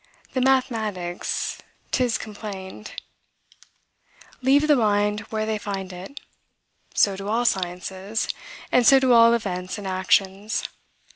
[0.33, 1.59] The mathematics,
[1.91, 2.93] 'tis complained,
[4.41, 6.19] leave the mind where they find it:
[6.95, 8.27] so do all sciences;
[8.71, 10.63] and so do all events and actions.